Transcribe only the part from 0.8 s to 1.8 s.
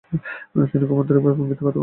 খুব আন্তরিক ভঙ্গিতে কথাবার্তা বললেন।